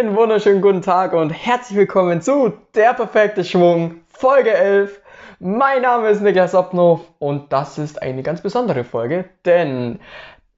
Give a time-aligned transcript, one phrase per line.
[0.00, 4.98] Einen wunderschönen guten Tag und herzlich willkommen zu Der perfekte Schwung, Folge 11.
[5.40, 10.00] Mein Name ist Niklas Opnow und das ist eine ganz besondere Folge, denn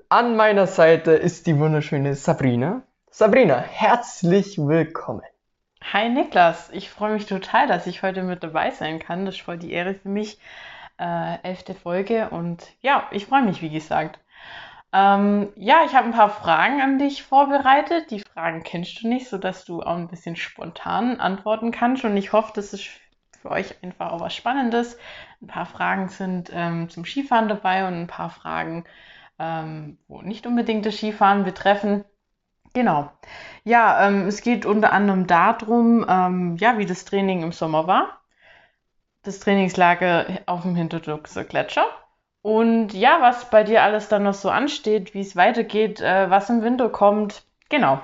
[0.09, 2.83] an meiner Seite ist die wunderschöne Sabrina.
[3.11, 5.23] Sabrina, herzlich willkommen.
[5.93, 9.27] Hi Niklas, ich freue mich total, dass ich heute mit dabei sein kann.
[9.27, 10.39] Das ist voll die Ehre für mich.
[11.01, 14.21] Äh, elfte Folge und ja, ich freue mich, wie gesagt.
[14.93, 18.11] Ähm, ja, ich habe ein paar Fragen an dich vorbereitet.
[18.11, 22.05] Die Fragen kennst du nicht, sodass du auch ein bisschen spontan antworten kannst.
[22.05, 22.89] Und ich hoffe, das ist
[23.41, 24.97] für euch einfach auch was Spannendes.
[25.43, 28.85] Ein paar Fragen sind ähm, zum Skifahren dabei und ein paar Fragen,
[29.39, 32.05] ähm, wo nicht unbedingt das Skifahren betreffen.
[32.73, 33.11] Genau.
[33.65, 38.23] Ja, ähm, es geht unter anderem darum, ähm, ja, wie das Training im Sommer war.
[39.23, 41.87] Das Trainingslager auf dem Hinterduxer Gletscher
[42.43, 46.51] und ja, was bei dir alles dann noch so ansteht, wie es weitergeht, äh, was
[46.51, 47.45] im Winter kommt.
[47.69, 48.01] Genau.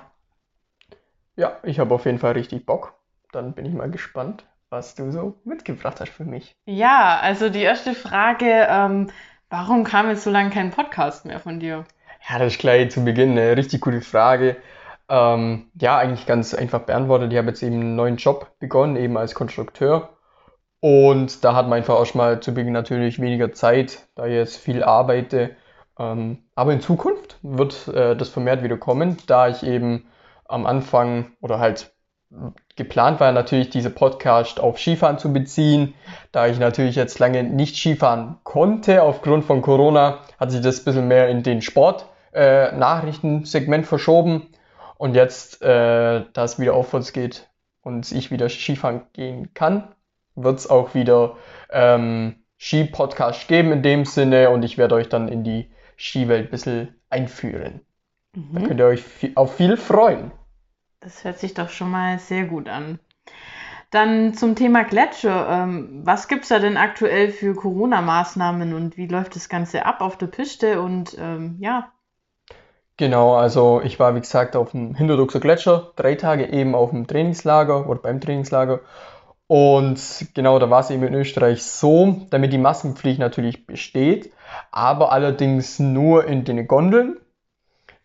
[1.39, 2.94] Ja, ich habe auf jeden Fall richtig Bock.
[3.31, 6.56] Dann bin ich mal gespannt, was du so mitgebracht hast für mich.
[6.67, 9.11] Ja, also die erste Frage, ähm,
[9.48, 11.84] warum kam jetzt so lange kein Podcast mehr von dir?
[12.28, 14.56] Ja, das ist gleich zu Beginn eine richtig gute Frage.
[15.08, 17.30] Ähm, ja, eigentlich ganz einfach beantwortet.
[17.30, 20.08] Ich habe jetzt eben einen neuen Job begonnen, eben als Konstrukteur.
[20.80, 24.34] Und da hat man einfach auch schon mal zu Beginn natürlich weniger Zeit, da ich
[24.34, 25.55] jetzt viel arbeite.
[26.00, 30.08] Ähm, aber in Zukunft wird äh, das vermehrt wieder kommen, da ich eben
[30.48, 31.94] am Anfang oder halt
[32.77, 35.94] geplant war natürlich diese Podcast auf Skifahren zu beziehen.
[36.32, 40.84] Da ich natürlich jetzt lange nicht Skifahren konnte aufgrund von Corona, hat sich das ein
[40.84, 44.48] bisschen mehr in den Sport-Nachrichtensegment äh, verschoben.
[44.96, 47.48] Und jetzt, äh, da es wieder aufwärts geht
[47.83, 49.94] und ich wieder Skifahren gehen kann,
[50.34, 51.36] wird es auch wieder
[51.70, 56.50] ähm, Ski-Podcast geben in dem Sinne und ich werde euch dann in die Skiwelt ein
[56.50, 57.80] bisschen einführen.
[58.34, 58.48] Mhm.
[58.52, 59.05] Da könnt ihr euch
[59.36, 60.33] auf viel freuen.
[61.00, 62.98] Das hört sich doch schon mal sehr gut an.
[63.90, 65.48] Dann zum Thema Gletscher.
[65.48, 70.00] Ähm, was gibt es da denn aktuell für Corona-Maßnahmen und wie läuft das Ganze ab
[70.00, 70.83] auf der Piste?
[70.83, 71.92] Und ähm, ja.
[72.96, 77.06] Genau, also ich war wie gesagt auf dem Hinterduxer Gletscher, drei Tage eben auf dem
[77.06, 78.80] Trainingslager oder beim Trainingslager
[79.48, 84.30] und genau, da war es eben in Österreich so, damit die Maskenpflicht natürlich besteht,
[84.70, 87.18] aber allerdings nur in den Gondeln.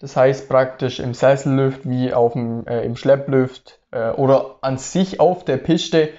[0.03, 5.22] Das heißt praktisch im Sessellift wie auf dem, äh, im Schlepplift äh, oder an sich
[5.22, 6.09] auf der Piste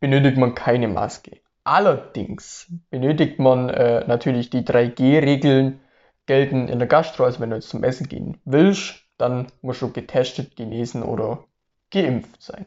[0.00, 1.40] benötigt man keine Maske.
[1.64, 5.80] Allerdings benötigt man äh, natürlich die 3G-Regeln
[6.26, 9.90] gelten in der Gastro, also wenn du jetzt zum Essen gehen willst, dann musst du
[9.90, 11.42] getestet, genesen oder
[11.90, 12.66] geimpft sein.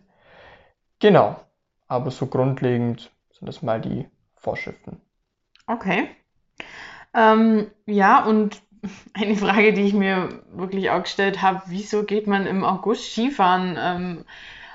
[0.98, 1.40] Genau.
[1.88, 5.00] Aber so grundlegend sind das mal die Vorschriften.
[5.68, 6.09] Okay.
[7.14, 8.62] Ähm, ja, und
[9.13, 13.78] eine Frage, die ich mir wirklich auch gestellt habe, wieso geht man im August Skifahren?
[13.79, 14.25] Ähm,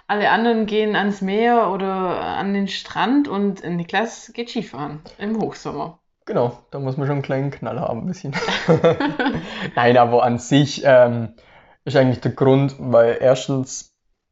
[0.06, 6.00] alle anderen gehen ans Meer oder an den Strand und Niklas geht Skifahren im Hochsommer.
[6.26, 8.34] Genau, da muss man schon einen kleinen Knall haben, ein bisschen.
[9.74, 11.34] Nein, aber an sich ähm,
[11.84, 13.90] ist eigentlich der Grund, weil erstens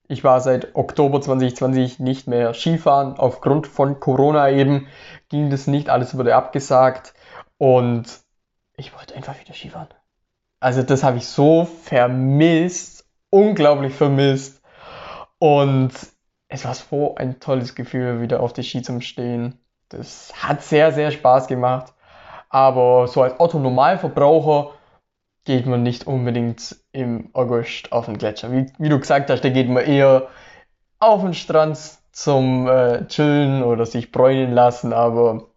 [0.09, 3.19] ich war seit Oktober 2020 nicht mehr Skifahren.
[3.19, 4.89] Aufgrund von Corona eben
[5.29, 7.13] ging das nicht, alles wurde abgesagt
[7.59, 8.05] und
[8.79, 9.89] ich wollte einfach wieder Skifahren.
[10.61, 14.63] Also das habe ich so vermisst, unglaublich vermisst
[15.39, 15.93] und
[16.49, 19.59] es war so ein tolles Gefühl, wieder auf die Ski zu stehen.
[19.91, 21.93] Das hat sehr, sehr Spaß gemacht.
[22.49, 24.73] Aber so als Otto-Normalverbraucher
[25.45, 28.51] geht man nicht unbedingt im August auf den Gletscher.
[28.51, 30.29] Wie, wie du gesagt hast, da geht man eher
[30.99, 31.79] auf den Strand
[32.13, 35.49] zum äh, Chillen oder sich bräunen lassen, aber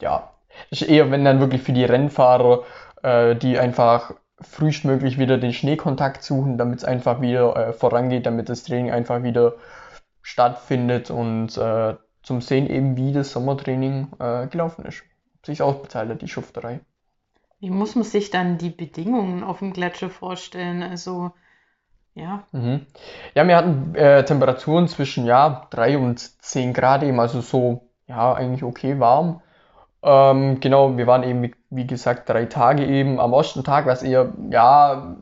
[0.00, 0.32] ja,
[0.70, 2.64] ist eher, wenn dann wirklich für die Rennfahrer,
[3.02, 8.48] äh, die einfach frühestmöglich wieder den Schneekontakt suchen, damit es einfach wieder äh, vorangeht, damit
[8.48, 9.54] das Training einfach wieder
[10.22, 15.02] stattfindet und äh, zum Sehen eben, wie das Sommertraining äh, gelaufen ist.
[15.38, 16.80] Ob sich ausbezahlt hat, die Schufterei.
[17.60, 20.82] Wie muss man sich dann die Bedingungen auf dem Gletscher vorstellen?
[20.82, 21.32] Also,
[22.14, 22.44] ja.
[22.52, 22.86] Mhm.
[23.34, 28.34] Ja, wir hatten äh, Temperaturen zwischen ja, 3 und 10 Grad eben, also so, ja,
[28.34, 29.40] eigentlich okay warm.
[30.02, 33.20] Ähm, genau, wir waren eben, wie gesagt, drei Tage eben.
[33.20, 35.16] Am ersten Tag war es eher, ja,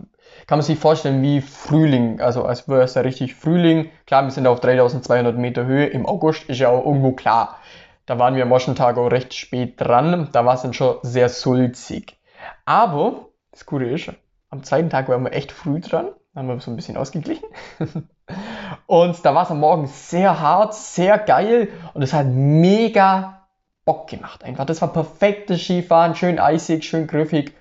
[0.47, 3.91] kann man sich vorstellen wie Frühling, also als wäre es ja richtig Frühling.
[4.07, 5.87] Klar, wir sind auf 3200 Meter Höhe.
[5.87, 7.59] Im August ist ja auch irgendwo klar.
[8.05, 10.29] Da waren wir am ersten Tag auch recht spät dran.
[10.33, 12.17] Da war es dann schon sehr sulzig.
[12.65, 14.13] Aber das Gute ist,
[14.51, 17.49] am zweiten Tag waren wir echt früh dran, haben wir so ein bisschen ausgeglichen.
[18.87, 23.36] und da war es am Morgen sehr hart, sehr geil und es hat mega
[23.87, 24.45] Bock gemacht.
[24.45, 27.55] Einfach, das war perfektes Skifahren, schön eisig, schön griffig.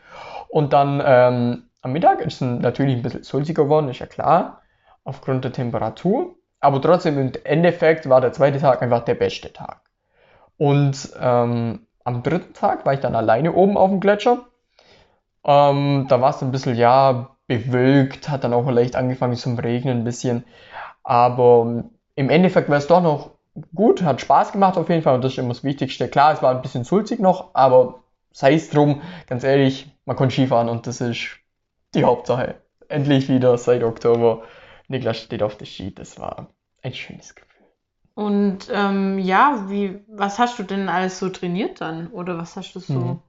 [0.50, 4.62] Und dann ähm, am Mittag ist es natürlich ein bisschen sulziger geworden, ist ja klar.
[5.06, 6.36] aufgrund der Temperatur.
[6.60, 9.81] Aber trotzdem im Endeffekt war der zweite Tag einfach der beste Tag.
[10.57, 14.45] Und ähm, am dritten Tag war ich dann alleine oben auf dem Gletscher.
[15.44, 20.00] Ähm, da war es ein bisschen, ja, bewölkt, hat dann auch leicht angefangen zum Regnen
[20.00, 20.44] ein bisschen.
[21.04, 21.83] Aber
[22.16, 23.35] im Endeffekt war es doch noch
[23.74, 26.07] gut, hat Spaß gemacht auf jeden Fall und das ist immer das Wichtigste.
[26.07, 30.34] Klar, es war ein bisschen sulzig noch, aber sei es drum, ganz ehrlich, man konnte
[30.34, 31.38] Skifahren und das ist
[31.94, 32.56] die Hauptsache.
[32.90, 34.44] Endlich wieder seit Oktober.
[34.88, 36.48] Niklas steht auf der Ski, das war
[36.84, 37.66] ein schönes Gefühl.
[38.13, 42.08] Und ähm, ja, wie, was hast du denn alles so trainiert dann?
[42.08, 42.94] Oder was hast du so?
[42.94, 43.19] Mhm.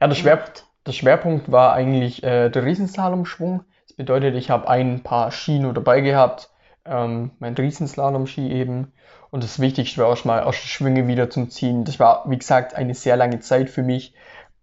[0.00, 0.44] Ja, der, Schwer,
[0.86, 3.64] der Schwerpunkt war eigentlich äh, der Riesenslalom-Schwung.
[3.86, 6.50] Das bedeutet, ich habe ein paar Ski nur dabei gehabt,
[6.84, 8.92] ähm, mein Riesenslalom-Ski eben.
[9.30, 11.84] Und das Wichtigste war auch mal aus der wieder zum Ziehen.
[11.84, 14.14] Das war, wie gesagt, eine sehr lange Zeit für mich.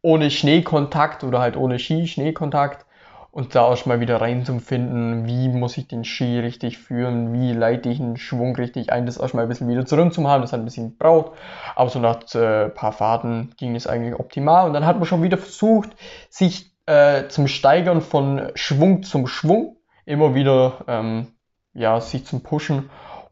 [0.02, 2.86] Ohne Schneekontakt oder halt ohne Ski-Schneekontakt
[3.32, 7.90] und da auch mal wieder reinzufinden, wie muss ich den Ski richtig führen, wie leite
[7.90, 10.66] ich einen Schwung richtig ein, das auch mal ein bisschen wieder zurückzuhaben, das hat ein
[10.66, 11.34] bisschen gebraucht,
[11.76, 15.06] aber so nach äh, ein paar Fahrten ging es eigentlich optimal und dann hat man
[15.06, 15.92] schon wieder versucht,
[16.30, 21.28] sich äh, zum Steigern von Schwung zum Schwung immer wieder ähm,
[21.80, 22.90] ja, sich zum Pushen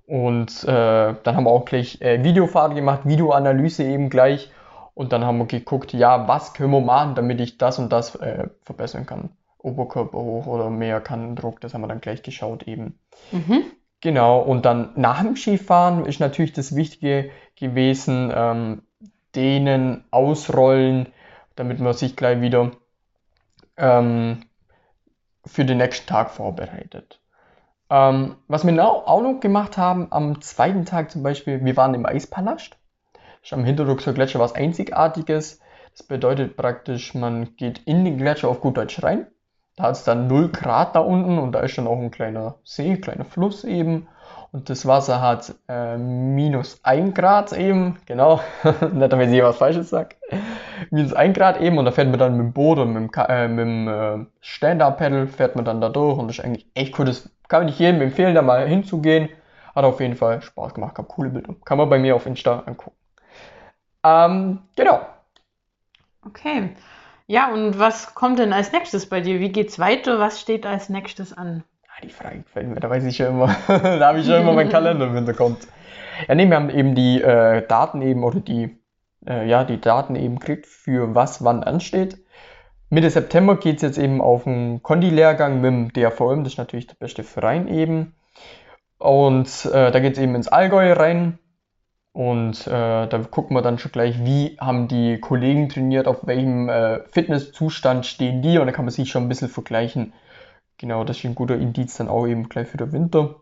[0.08, 4.52] und äh, dann haben wir auch gleich äh, Videofahrt gemacht, Videoanalyse eben gleich
[4.94, 8.16] und dann haben wir geguckt, ja, was können wir machen, damit ich das und das
[8.16, 9.30] äh, verbessern kann.
[9.58, 12.98] Oberkörper hoch oder mehr Kannendruck, das haben wir dann gleich geschaut eben.
[13.32, 13.64] Mhm.
[14.00, 18.84] Genau, und dann nach dem Skifahren ist natürlich das Wichtige gewesen, ähm,
[19.36, 21.08] dehnen, ausrollen,
[21.56, 22.72] damit man sich gleich wieder
[23.76, 24.46] ähm,
[25.46, 27.20] für den nächsten Tag vorbereitet.
[27.90, 32.06] Ähm, was wir auch noch gemacht haben, am zweiten Tag zum Beispiel, wir waren im
[32.06, 32.78] Eispalast.
[33.50, 35.62] Am Hinterruckser Gletscher was Einzigartiges.
[35.92, 39.28] Das bedeutet praktisch, man geht in den Gletscher auf gut Deutsch rein
[39.78, 42.56] da hat es dann 0 Grad da unten und da ist dann auch ein kleiner
[42.64, 44.08] See, kleiner Fluss eben.
[44.52, 48.42] Und das Wasser hat äh, minus 1 Grad eben, genau,
[48.94, 50.16] nicht damit ich was Falsches sage.
[50.90, 53.24] Minus 1 Grad eben und da fährt man dann mit dem Boot und mit dem,
[53.30, 57.06] äh, dem äh, Stand-Up-Pedal fährt man dann da durch und das ist eigentlich echt cool.
[57.06, 59.30] Das kann ich jedem empfehlen, da mal hinzugehen.
[59.76, 61.54] Hat auf jeden Fall Spaß gemacht, gab coole Bilder.
[61.66, 62.96] Kann man bei mir auf Insta angucken.
[64.04, 65.02] Ähm, genau.
[66.26, 66.76] Okay.
[67.28, 69.40] Ja, und was kommt denn als nächstes bei dir?
[69.40, 70.18] Wie geht's weiter?
[70.18, 71.64] Was steht als nächstes an?
[71.98, 74.54] Ah, die Frage gefällt mir, da weiß ich ja immer, da habe ich ja immer
[74.54, 75.68] meinen Kalender im Hintergrund.
[76.28, 78.78] Ja, nee, wir haben eben die äh, Daten eben oder die,
[79.28, 82.20] äh, ja, die Daten eben gekriegt, für was wann ansteht.
[82.90, 86.86] Mitte September geht es jetzt eben auf einen Kondi-Lehrgang mit dem DAVM, das ist natürlich
[86.86, 88.16] der beste Verein eben.
[89.00, 91.40] Und äh, da geht es eben ins Allgäu rein.
[92.14, 96.70] Und äh, da gucken wir dann schon gleich, wie haben die Kollegen trainiert, auf welchem
[96.70, 98.58] äh, Fitnesszustand stehen die.
[98.60, 100.14] Und da kann man sich schon ein bisschen vergleichen.
[100.78, 103.36] Genau, das ist ein guter Indiz dann auch eben gleich für den Winter.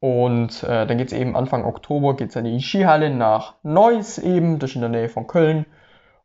[0.00, 4.58] Und äh, dann geht es eben Anfang Oktober geht's an die Skihalle nach Neuss eben,
[4.58, 5.66] das ist in der Nähe von Köln.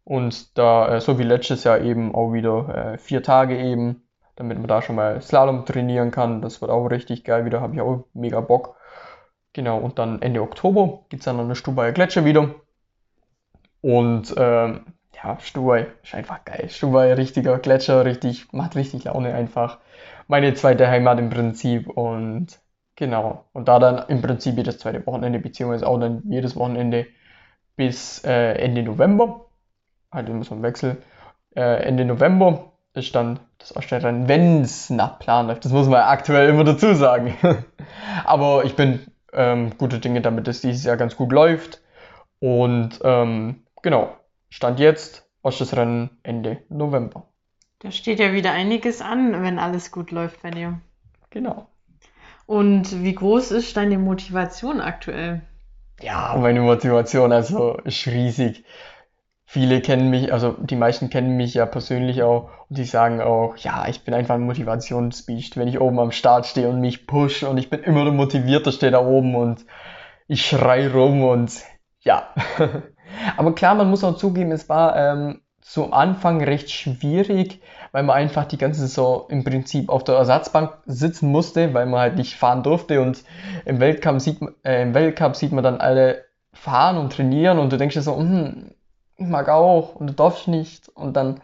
[0.06, 4.04] Und da, äh, so wie letztes Jahr eben auch wieder äh, vier Tage eben,
[4.36, 6.42] damit man da schon mal Slalom trainieren kann.
[6.42, 8.77] Das wird auch richtig geil wieder, habe ich auch mega Bock.
[9.53, 12.55] Genau, und dann Ende Oktober gibt es dann eine Stubaier Gletscher wieder.
[13.82, 16.69] Und ähm, ja, Stubai ist einfach geil.
[16.69, 19.79] Stubai, richtiger Gletscher, richtig, macht richtig Laune einfach.
[20.27, 22.60] Meine zweite Heimat im Prinzip und
[22.95, 23.45] genau.
[23.53, 27.07] Und da dann im Prinzip jedes zweite Wochenende, beziehungsweise auch dann jedes Wochenende
[27.75, 29.45] bis äh, Ende November.
[30.12, 30.98] Halt immer so ein Wechsel.
[31.55, 35.65] Äh, Ende November ist dann das Ausstellrennen, wenn es nach Plan läuft.
[35.65, 37.36] Das muss man aktuell immer dazu sagen.
[38.25, 39.00] Aber ich bin
[39.34, 41.81] ähm, gute Dinge, damit es dieses Jahr ganz gut läuft.
[42.39, 44.15] Und ähm, genau,
[44.56, 47.28] Stand jetzt, Ostschussrennen Ende November.
[47.80, 50.80] Da steht ja wieder einiges an, wenn alles gut läuft bei dir.
[51.30, 51.68] Genau.
[52.46, 55.42] Und wie groß ist deine Motivation aktuell?
[56.02, 58.64] Ja, meine Motivation also ist riesig
[59.46, 63.56] viele kennen mich, also die meisten kennen mich ja persönlich auch und die sagen auch,
[63.58, 67.44] ja, ich bin einfach ein Motivationsbiest, wenn ich oben am Start stehe und mich push
[67.44, 69.66] und ich bin immer der Motivierteste da oben und
[70.28, 71.54] ich schrei rum und
[72.02, 72.34] ja.
[73.38, 78.16] Aber klar, man muss auch zugeben, es war ähm, zu Anfang recht schwierig, weil man
[78.16, 82.36] einfach die ganze Saison im Prinzip auf der Ersatzbank sitzen musste, weil man halt nicht
[82.36, 83.02] fahren durfte.
[83.02, 83.24] Und
[83.66, 87.78] im Weltcup sieht, äh, im Weltcup sieht man dann alle fahren und trainieren und du
[87.78, 88.72] denkst dir so, hm,
[89.18, 90.90] ich mag auch und du darfst nicht.
[90.90, 91.42] Und dann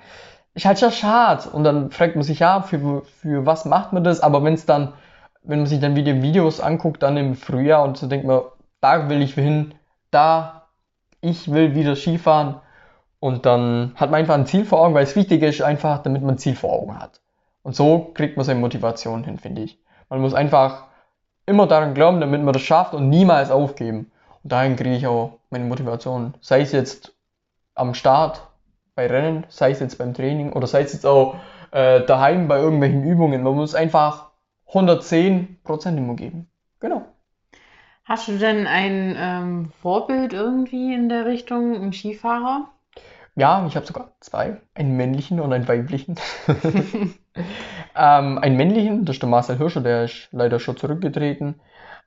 [0.53, 1.50] ist halt schon schade.
[1.50, 4.65] Und dann fragt man sich ja, für, für was macht man das, aber wenn es
[4.65, 4.94] dann,
[5.44, 8.41] wenn man sich dann wieder Videos anguckt, dann im Frühjahr und so denkt man,
[8.82, 9.74] da will ich hin,
[10.12, 10.61] da,
[11.21, 12.55] ich will wieder Skifahren
[13.19, 16.21] und dann hat man einfach ein Ziel vor Augen, weil es wichtig ist einfach, damit
[16.21, 17.21] man ein Ziel vor Augen hat.
[17.63, 19.79] Und so kriegt man seine Motivation hin, finde ich.
[20.09, 20.85] Man muss einfach
[21.45, 24.11] immer daran glauben, damit man das schafft und niemals aufgeben.
[24.43, 26.33] Und dahin kriege ich auch meine Motivation.
[26.41, 27.13] Sei es jetzt
[27.75, 28.47] am Start
[28.95, 31.35] bei Rennen, sei es jetzt beim Training oder sei es jetzt auch
[31.71, 33.43] äh, daheim bei irgendwelchen Übungen.
[33.43, 34.31] Man muss einfach
[34.67, 36.49] 110 Prozent immer geben.
[36.79, 37.03] Genau.
[38.12, 42.68] Hast du denn ein ähm, Vorbild irgendwie in der Richtung, ein Skifahrer?
[43.38, 44.60] Ja, ich habe sogar zwei.
[44.75, 46.18] Einen männlichen und einen weiblichen.
[47.96, 51.62] ähm, einen männlichen, das ist der Marcel Hirscher, der ist leider schon zurückgetreten.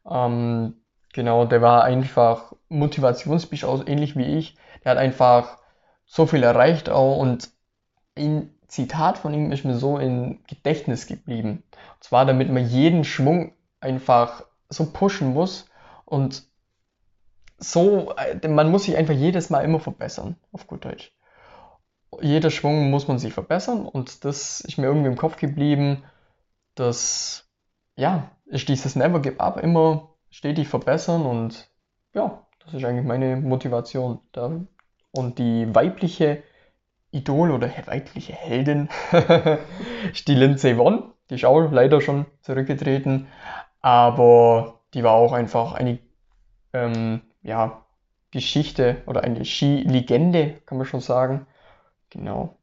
[0.07, 0.75] Ähm,
[1.15, 4.59] genau, der war einfach Motivationsbisch aus, ähnlich wie ich.
[4.85, 5.57] Der hat einfach
[6.05, 7.49] so viel erreicht auch und
[8.15, 11.63] ein Zitat von ihm ist mir so im Gedächtnis geblieben.
[11.95, 15.65] Und zwar, damit man jeden Schwung einfach so pushen muss
[16.05, 16.45] und
[17.59, 21.13] so, äh, man muss sich einfach jedes Mal immer verbessern, auf gut Deutsch.
[22.21, 26.05] Jeder Schwung muss man sich verbessern und das ist mir irgendwie im Kopf geblieben,
[26.75, 27.49] dass,
[27.97, 31.69] ja, ist dieses Never Give Up, immer stetig verbessern und
[32.13, 34.21] ja, das ist eigentlich meine Motivation.
[34.33, 34.61] Da.
[35.13, 36.43] Und die weibliche
[37.11, 38.89] Idol oder weibliche Heldin
[40.13, 43.29] ist die Lindsay Vonn, die ist auch leider schon zurückgetreten,
[43.81, 45.99] aber die war auch einfach eine
[46.73, 47.85] ähm, ja,
[48.31, 51.47] Geschichte oder eine Skilegende, kann man schon sagen.
[52.11, 52.57] Genau.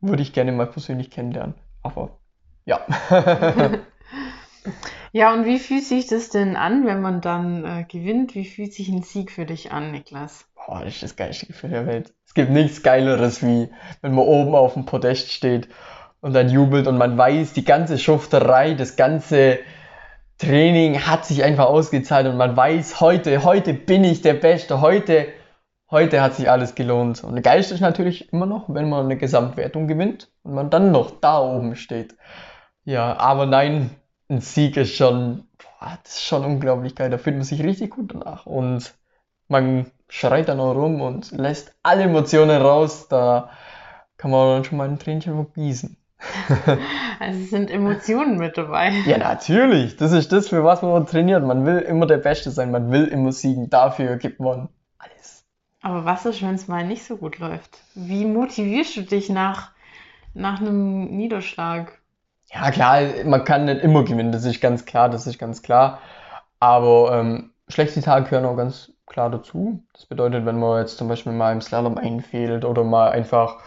[0.00, 1.54] Würde ich gerne mal persönlich kennenlernen.
[1.82, 2.18] Aber
[2.64, 2.80] ja.
[5.12, 8.34] ja, und wie fühlt sich das denn an, wenn man dann äh, gewinnt?
[8.34, 10.46] Wie fühlt sich ein Sieg für dich an, Niklas?
[10.54, 12.12] Boah, das ist das geilste Gefühl der Welt.
[12.26, 15.68] Es gibt nichts Geileres, wie wenn man oben auf dem Podest steht
[16.20, 19.58] und dann jubelt und man weiß, die ganze Schufterei, das ganze
[20.38, 25.28] Training hat sich einfach ausgezahlt und man weiß, heute, heute bin ich der Beste, heute,
[25.90, 27.22] heute hat sich alles gelohnt.
[27.22, 31.20] Und Geist ist natürlich immer noch, wenn man eine Gesamtwertung gewinnt und man dann noch
[31.20, 32.16] da oben steht.
[32.84, 33.90] Ja, aber nein,
[34.28, 37.10] ein Sieg ist schon, boah, das ist schon unglaublich geil.
[37.10, 38.94] Da fühlt man sich richtig gut danach und
[39.48, 43.08] man schreit dann auch rum und lässt alle Emotionen raus.
[43.08, 43.50] Da
[44.16, 45.96] kann man dann schon mal ein Tränchen vergießen.
[47.20, 48.90] Also es sind Emotionen mit dabei.
[49.06, 49.96] Ja, natürlich.
[49.96, 51.44] Das ist das, für was man trainiert.
[51.44, 53.70] Man will immer der Beste sein, man will immer siegen.
[53.70, 55.44] Dafür gibt man alles.
[55.82, 57.78] Aber was ist, wenn es mal nicht so gut läuft?
[57.94, 59.72] Wie motivierst du dich nach,
[60.34, 61.98] nach einem Niederschlag?
[62.52, 65.98] Ja, klar, man kann nicht immer gewinnen, das ist ganz klar, das ist ganz klar.
[66.60, 69.82] Aber ähm, schlechte Tage gehören auch ganz klar dazu.
[69.92, 73.58] Das bedeutet, wenn man jetzt zum Beispiel mal im Slalom einfehlt oder mal einfach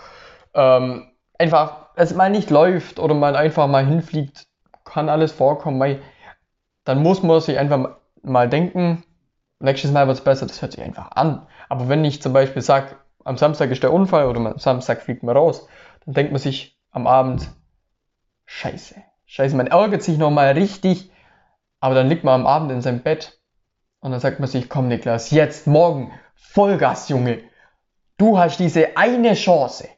[0.53, 4.47] ähm, einfach es mal nicht läuft oder man einfach mal hinfliegt,
[4.85, 6.01] kann alles vorkommen, weil
[6.83, 9.03] dann muss man sich einfach mal denken,
[9.59, 11.47] nächstes Mal wird es besser, das hört sich einfach an.
[11.69, 15.23] Aber wenn ich zum Beispiel sage, am Samstag ist der Unfall oder am Samstag fliegt
[15.23, 15.67] man raus,
[16.05, 17.49] dann denkt man sich am Abend,
[18.45, 21.11] scheiße, scheiße, man ärgert sich nochmal richtig,
[21.79, 23.39] aber dann liegt man am Abend in seinem Bett
[24.01, 27.39] und dann sagt man sich, komm Niklas, jetzt, morgen, Vollgas, Junge,
[28.17, 29.89] du hast diese eine Chance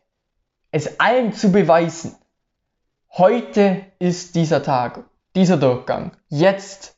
[0.71, 2.15] es allen zu beweisen,
[3.11, 5.03] heute ist dieser Tag,
[5.35, 6.95] dieser Durchgang, jetzt.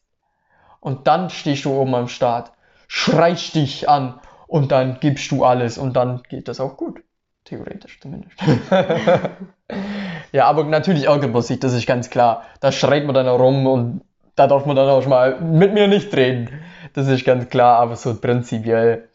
[0.79, 2.51] Und dann stehst du oben am Start,
[2.87, 7.01] schreist dich an und dann gibst du alles und dann geht das auch gut.
[7.45, 8.35] Theoretisch zumindest.
[10.31, 12.43] ja, aber natürlich ärgert man sich, das ist ganz klar.
[12.59, 14.01] Da schreit man dann herum und
[14.35, 16.49] da darf man dann auch schon mal mit mir nicht reden.
[16.93, 19.07] Das ist ganz klar, aber so prinzipiell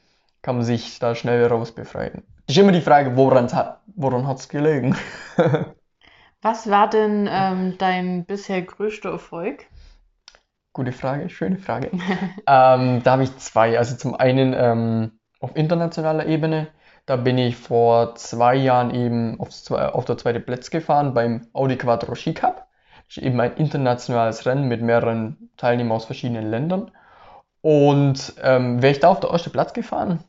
[0.42, 2.22] kann man sich da schnell rausbefreien.
[2.48, 4.96] Ist immer die Frage, woran hat woran es gelegen?
[6.42, 9.66] Was war denn ähm, dein bisher größter Erfolg?
[10.72, 11.90] Gute Frage, schöne Frage.
[12.46, 13.76] ähm, da habe ich zwei.
[13.78, 16.68] Also zum einen ähm, auf internationaler Ebene.
[17.04, 21.76] Da bin ich vor zwei Jahren eben aufs, auf der zweiten Platz gefahren beim Audi
[21.76, 22.68] Quattro Ski Cup.
[23.08, 26.90] Das ist eben ein internationales Rennen mit mehreren Teilnehmern aus verschiedenen Ländern.
[27.60, 30.22] Und ähm, wäre ich da auf der ersten Platz gefahren,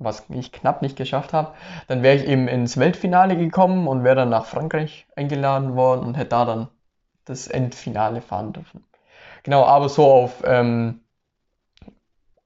[0.00, 1.52] was ich knapp nicht geschafft habe,
[1.86, 6.16] dann wäre ich eben ins Weltfinale gekommen und wäre dann nach Frankreich eingeladen worden und
[6.16, 6.68] hätte da dann
[7.26, 8.84] das Endfinale fahren dürfen.
[9.42, 11.00] Genau, aber so auf ähm,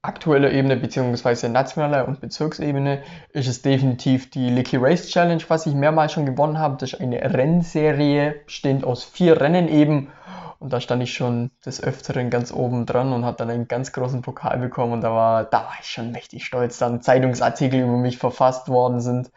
[0.01, 5.73] aktueller Ebene beziehungsweise nationaler und Bezirksebene ist es definitiv die Licky Race Challenge, was ich
[5.73, 6.77] mehrmals schon gewonnen habe.
[6.79, 10.11] Das ist eine Rennserie, bestehend aus vier Rennen eben
[10.59, 13.91] und da stand ich schon des Öfteren ganz oben dran und habe dann einen ganz
[13.91, 14.93] großen Pokal bekommen.
[14.93, 16.77] Und da war, da war ich schon mächtig stolz.
[16.77, 19.31] Dann Zeitungsartikel über mich verfasst worden sind.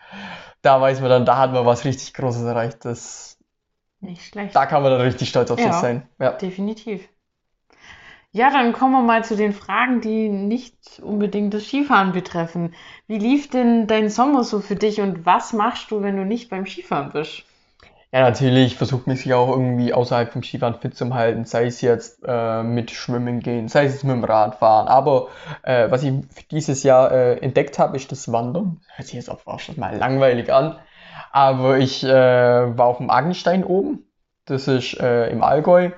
[0.63, 2.85] Da weiß man dann, da hat man was richtig Großes erreicht.
[2.85, 3.39] Das,
[4.01, 4.55] Nicht schlecht.
[4.55, 6.09] Da kann man dann richtig stolz auf ja, sich sein.
[6.19, 7.09] Ja, definitiv.
[8.31, 12.75] Ja, dann kommen wir mal zu den Fragen, die nicht unbedingt das Skifahren betreffen.
[13.07, 16.51] Wie lief denn dein Sommer so für dich und was machst du, wenn du nicht
[16.51, 17.48] beim Skifahren bist?
[18.11, 21.83] Ja, natürlich versucht man sich auch irgendwie außerhalb vom Skifahren fit zu halten, sei es
[21.83, 24.89] jetzt äh, mit Schwimmen gehen, sei es mit dem Radfahren.
[24.89, 25.29] Aber
[25.63, 26.15] äh, was ich
[26.51, 28.81] dieses Jahr äh, entdeckt habe, ist das Wandern.
[28.95, 30.79] Hört sich jetzt auch schon mal langweilig an.
[31.33, 34.07] Aber ich äh, war auf dem Agenstein oben.
[34.47, 35.91] Das ist äh, im Allgäu.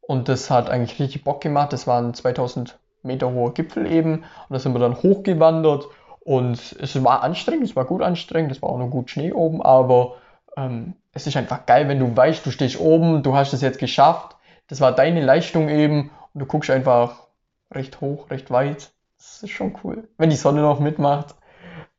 [0.00, 1.72] Und das hat eigentlich richtig Bock gemacht.
[1.72, 4.14] Das waren 2000 Meter hoher Gipfel eben.
[4.14, 5.86] Und da sind wir dann hochgewandert.
[6.20, 9.62] Und es war anstrengend, es war gut anstrengend, es war auch noch gut Schnee oben,
[9.62, 10.16] aber
[10.56, 13.78] ähm, es ist einfach geil, wenn du weißt, du stehst oben, du hast es jetzt
[13.78, 14.36] geschafft,
[14.68, 17.28] das war deine Leistung eben und du guckst einfach
[17.72, 18.92] recht hoch, recht weit.
[19.16, 20.08] Das ist schon cool.
[20.18, 21.34] Wenn die Sonne noch mitmacht,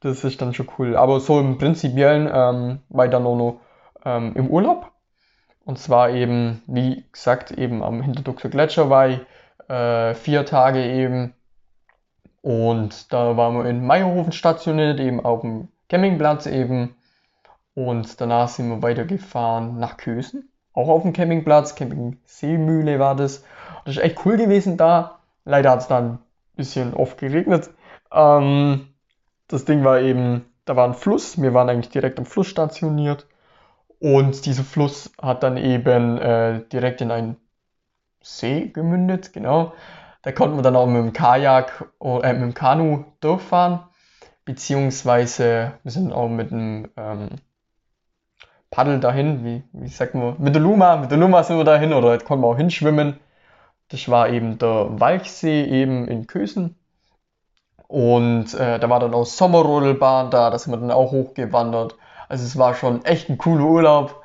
[0.01, 0.95] das ist dann schon cool.
[0.95, 3.59] Aber so im Prinzipiellen ähm, auch noch
[4.05, 4.91] ähm, im Urlaub.
[5.65, 9.19] Und zwar eben, wie gesagt, eben am Hinterduxer Gletscher war ich
[9.67, 11.33] äh, vier Tage eben.
[12.43, 16.95] Und da waren wir in Meierhofen stationiert, eben auf dem Campingplatz eben.
[17.77, 23.43] Und danach sind wir weitergefahren nach Kösen, auch auf dem Campingplatz, Camping Seemühle war das.
[23.85, 25.19] Das ist echt cool gewesen da.
[25.45, 26.19] Leider hat es dann ein
[26.55, 27.69] bisschen oft geregnet.
[28.11, 28.87] Ähm,
[29.47, 33.27] das Ding war eben, da war ein Fluss, wir waren eigentlich direkt am Fluss stationiert.
[33.99, 37.37] Und dieser Fluss hat dann eben äh, direkt in einen
[38.23, 39.73] See gemündet, genau.
[40.23, 43.81] Da konnten wir dann auch mit dem Kajak, äh, mit dem Kanu durchfahren.
[44.45, 47.29] Beziehungsweise wir sind auch mit dem ähm,
[48.71, 51.93] Paddel dahin, wie, wie sagt man, mit der Luma, mit der Luma sind wir dahin
[51.93, 53.19] oder konnten wir auch hinschwimmen.
[53.89, 56.75] Das war eben der Walchsee eben in Kösen.
[57.87, 61.95] Und äh, da war dann auch Sommerrodelbahn da, da sind wir dann auch hochgewandert.
[62.27, 64.21] Also es war schon echt ein cooler Urlaub.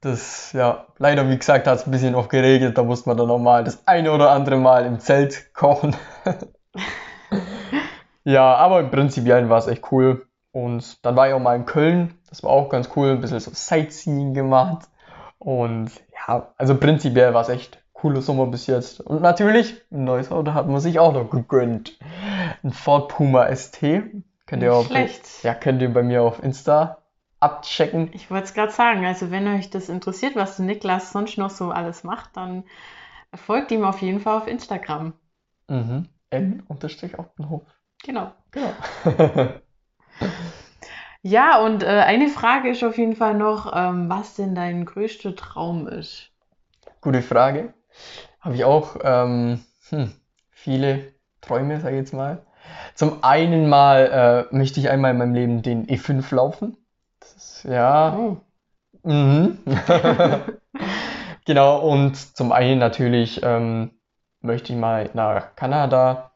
[0.00, 2.78] Das, ja, leider, wie gesagt, hat es ein bisschen oft geregelt.
[2.78, 5.94] Da musste man dann nochmal das eine oder andere Mal im Zelt kochen.
[8.24, 10.26] ja, aber im Prinzipiell war es echt cool.
[10.50, 12.14] Und dann war ich auch mal in Köln.
[12.32, 13.10] Das war auch ganz cool.
[13.10, 14.88] Ein bisschen so Sightseeing gemacht.
[15.38, 19.02] Und ja, also prinzipiell war es echt cooler Sommer bis jetzt.
[19.02, 21.98] Und natürlich, ein neues Auto hat man sich auch noch gegönnt.
[22.64, 23.82] Ein Ford Puma ST.
[24.46, 25.42] Könnt ihr auch, Schlecht.
[25.42, 27.02] ja, könnt ihr bei mir auf Insta
[27.38, 28.08] abchecken.
[28.14, 31.70] Ich wollte es gerade sagen, also wenn euch das interessiert, was Niklas sonst noch so
[31.70, 32.64] alles macht, dann
[33.34, 35.12] folgt ihm auf jeden Fall auf Instagram.
[35.68, 36.08] Mhm.
[36.30, 37.64] N unterstrich auf den Hof.
[38.02, 38.32] Genau.
[38.52, 38.72] Genau.
[41.22, 45.36] Ja, und äh, eine Frage ist auf jeden Fall noch, ähm, was denn dein größter
[45.36, 46.30] Traum ist.
[47.00, 47.74] Gute Frage.
[48.40, 50.12] Habe ich auch ähm, hm,
[50.50, 52.44] viele Träume, sage ich jetzt mal.
[52.96, 56.76] Zum einen mal äh, möchte ich einmal in meinem Leben den E5 laufen.
[57.20, 58.16] Das ist, ja.
[58.16, 58.36] Oh.
[59.04, 59.58] Mhm.
[61.44, 63.92] genau, und zum einen natürlich ähm,
[64.40, 66.32] möchte ich mal nach Kanada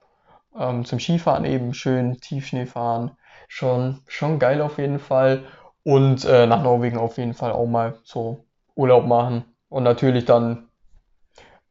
[0.56, 3.16] ähm, zum Skifahren eben schön Tiefschnee fahren.
[3.48, 5.44] Schon, schon geil auf jeden Fall.
[5.82, 9.44] Und äh, nach Norwegen auf jeden Fall auch mal so Urlaub machen.
[9.68, 10.68] Und natürlich dann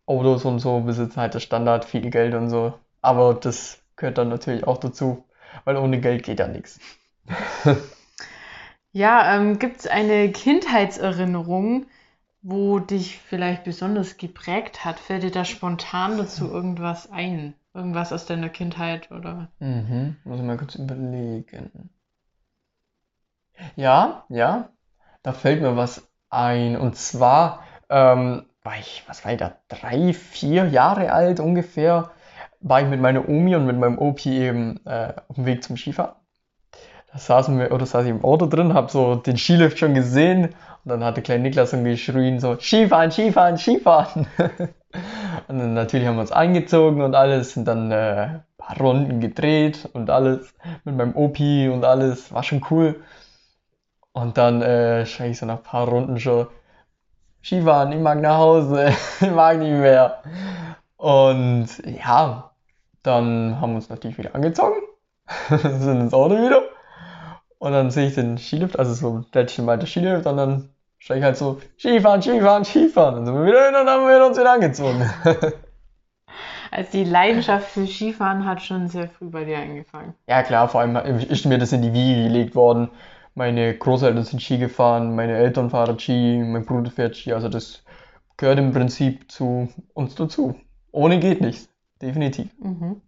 [0.06, 2.74] Autos und so besitzen halt der Standard, viel Geld und so.
[3.02, 5.26] Aber das gehört dann natürlich auch dazu,
[5.64, 6.80] weil ohne Geld geht ja nichts.
[8.98, 11.86] Ja, ähm, gibt es eine Kindheitserinnerung,
[12.42, 15.02] wo dich vielleicht besonders geprägt hat?
[15.02, 17.56] Fällt dir da spontan dazu irgendwas ein?
[17.76, 19.50] Irgendwas aus deiner Kindheit oder?
[19.60, 21.90] Mhm, muss ich mal kurz überlegen.
[23.76, 24.70] Ja, ja,
[25.24, 26.78] da fällt mir was ein.
[26.78, 32.12] Und zwar ähm, war ich, was war ich da, drei, vier Jahre alt ungefähr,
[32.62, 35.76] war ich mit meiner Omi und mit meinem Opi eben äh, auf dem Weg zum
[35.76, 36.16] Skifahren.
[37.12, 40.56] Da saßen wir, oder saß ich im Auto drin, hab so den Skilift schon gesehen
[40.86, 44.28] und dann hat der kleine Niklas irgendwie geschrien so, Skifahren, Skifahren, Skifahren.
[45.47, 49.19] und dann natürlich haben wir uns eingezogen und alles, sind dann äh, ein paar Runden
[49.19, 50.53] gedreht und alles
[50.84, 53.03] mit meinem Opi und alles, war schon cool.
[54.12, 56.47] Und dann äh, ich so nach ein paar Runden schon,
[57.43, 58.88] Skifahren, ich mag nach Hause,
[59.21, 60.23] ich mag nicht mehr.
[60.97, 62.51] Und ja,
[63.03, 64.77] dann haben wir uns natürlich wieder angezogen,
[65.49, 66.63] sind ins Auto wieder.
[67.60, 70.69] Und dann sehe ich den Skilift, also so ein Dätchen weiter Skilift, und dann
[71.06, 73.15] steige ich halt so, Skifahren, Skifahren, Skifahren.
[73.15, 75.10] Dann sind wir wieder hin und dann haben wir uns wieder angezogen.
[76.72, 80.13] Also die Leidenschaft für Skifahren hat schon sehr früh bei dir angefangen.
[80.28, 82.89] Ja klar, vor allem ist mir das in die Wiege gelegt worden.
[83.34, 87.32] Meine Großeltern sind Ski gefahren, meine Eltern fahren Ski, mein Bruder fährt Ski.
[87.32, 87.86] Also das
[88.36, 90.56] gehört im Prinzip zu uns dazu.
[90.91, 91.70] Ohne geht nichts.
[92.02, 92.50] Definitiv.
[92.60, 93.00] Mhm.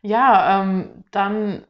[0.00, 1.64] Ja, ähm, dann,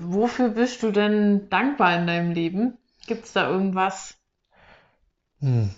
[0.00, 2.78] wofür bist du denn dankbar in deinem Leben?
[3.06, 4.18] Gibt es da irgendwas?
[5.40, 5.70] Hm.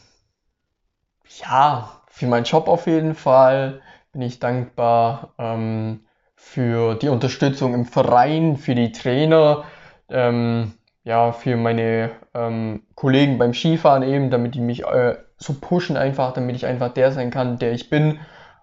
[1.40, 5.34] Ja, für meinen Job auf jeden Fall bin ich dankbar.
[5.38, 9.64] Ähm, für die Unterstützung im Verein, für die Trainer.
[10.08, 15.96] Ähm, ja, für meine ähm, Kollegen beim Skifahren eben, damit die mich äh, so pushen
[15.96, 18.20] einfach, damit ich einfach der sein kann, der ich bin.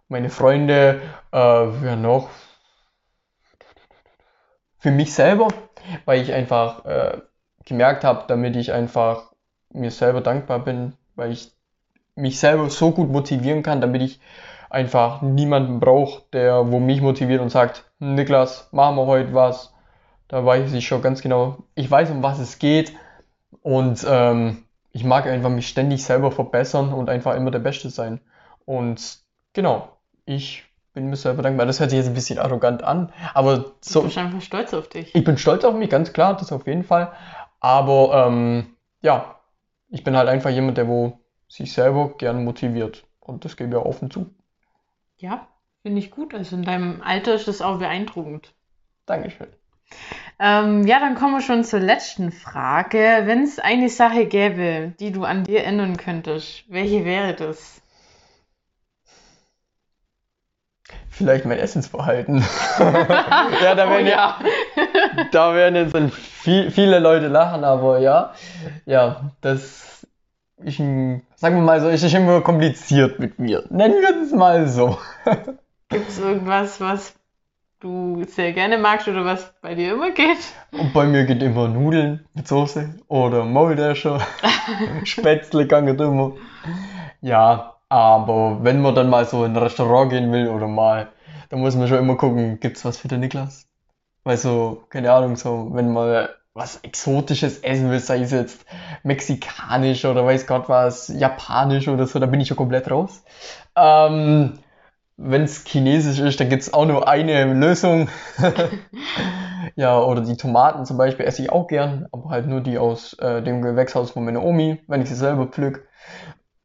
[0.07, 1.01] Meine Freunde,
[1.31, 2.29] äh, wer noch?
[4.77, 5.47] Für mich selber,
[6.05, 7.21] weil ich einfach äh,
[7.65, 9.31] gemerkt habe, damit ich einfach
[9.71, 11.51] mir selber dankbar bin, weil ich
[12.15, 14.19] mich selber so gut motivieren kann, damit ich
[14.69, 19.73] einfach niemanden brauche, der wo mich motiviert und sagt, Niklas, machen wir heute was.
[20.27, 22.93] Da weiß ich schon ganz genau, ich weiß, um was es geht
[23.61, 28.21] und ähm, ich mag einfach mich ständig selber verbessern und einfach immer der Beste sein.
[28.65, 29.19] Und
[29.53, 29.89] genau,
[30.25, 31.65] ich bin mir selber dankbar.
[31.65, 33.99] Das hört sich jetzt ein bisschen arrogant an, aber so.
[33.99, 35.13] Du bist einfach stolz auf dich.
[35.13, 37.11] Ich bin stolz auf mich, ganz klar, das auf jeden Fall.
[37.65, 39.39] Aber ähm, ja,
[39.89, 43.07] ich bin halt einfach jemand, der wo sich selber gern motiviert.
[43.19, 44.29] Und das gebe ich auch offen zu.
[45.17, 45.47] Ja,
[45.81, 46.35] finde ich gut.
[46.35, 48.53] Also in deinem Alter ist das auch beeindruckend.
[49.07, 49.47] Dankeschön.
[50.37, 53.23] Ähm, ja, dann kommen wir schon zur letzten Frage.
[53.23, 57.81] Wenn es eine Sache gäbe, die du an dir ändern könntest, welche wäre das?
[61.09, 62.43] Vielleicht mein Essensverhalten.
[62.79, 64.39] ja, da werden, oh, ja.
[65.31, 68.33] da werden jetzt viel, viele Leute lachen, aber ja,
[68.85, 70.05] ja, das
[70.57, 73.63] ist ein, sagen wir mal so, ist immer kompliziert mit mir.
[73.69, 74.97] Nennen wir es mal so.
[75.89, 77.15] Gibt es irgendwas, was
[77.79, 80.37] du sehr gerne magst oder was bei dir immer geht?
[80.71, 84.19] Und bei mir geht immer Nudeln mit Soße oder Maultasche,
[85.03, 86.33] Spätzle kann geht immer.
[87.21, 91.09] Ja, aber wenn man dann mal so in ein Restaurant gehen will oder mal,
[91.49, 93.67] dann muss man schon immer gucken, gibt's was für den Niklas?
[94.23, 98.65] Weil so, keine Ahnung, so, wenn man was Exotisches essen will, sei es jetzt
[99.03, 103.23] mexikanisch oder weiß Gott was, japanisch oder so, da bin ich ja komplett raus.
[103.75, 104.59] Ähm,
[105.17, 108.09] wenn es chinesisch ist, dann gibt es auch nur eine Lösung.
[109.75, 113.13] ja, oder die Tomaten zum Beispiel esse ich auch gern, aber halt nur die aus
[113.19, 115.87] äh, dem Gewächshaus von meiner Omi, wenn ich sie selber pflück.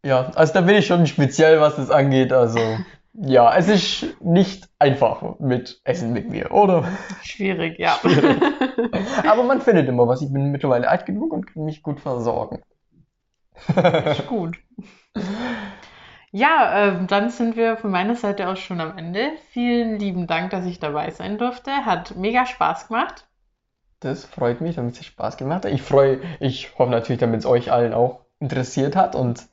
[0.02, 2.32] Ja, also da bin ich schon speziell, was das angeht.
[2.32, 2.58] Also
[3.12, 6.84] ja, es ist nicht einfach mit Essen mit mir, oder?
[7.22, 7.98] Schwierig, ja.
[8.00, 8.40] Schwierig.
[9.28, 10.22] Aber man findet immer was.
[10.22, 12.62] Ich bin mittlerweile alt genug und kann mich gut versorgen.
[13.66, 14.56] ist gut.
[16.32, 19.32] Ja, äh, dann sind wir von meiner Seite aus schon am Ende.
[19.50, 21.84] Vielen lieben Dank, dass ich dabei sein durfte.
[21.84, 23.26] Hat mega Spaß gemacht.
[23.98, 25.72] Das freut mich, damit es Spaß gemacht hat.
[25.72, 29.49] Ich freue, ich hoffe natürlich, damit es euch allen auch interessiert hat und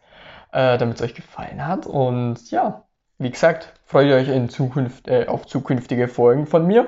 [0.51, 1.85] äh, damit es euch gefallen hat.
[1.85, 2.83] Und ja,
[3.17, 6.87] wie gesagt, freut ihr euch in Zukunft, äh, auf zukünftige Folgen von mir.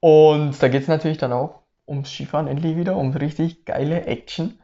[0.00, 4.58] Und da geht es natürlich dann auch ums Skifahren endlich wieder, um richtig geile Action.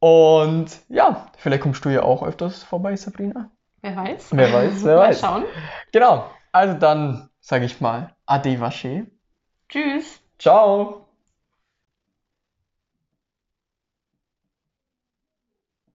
[0.00, 3.50] Und ja, vielleicht kommst du ja auch öfters vorbei, Sabrina.
[3.80, 4.28] Wer weiß.
[4.32, 5.20] Wer weiß, wer mal weiß.
[5.20, 5.44] schauen.
[5.92, 6.30] Genau.
[6.52, 9.06] Also dann sage ich mal Ade Vache.
[9.68, 10.20] Tschüss.
[10.38, 11.07] Ciao.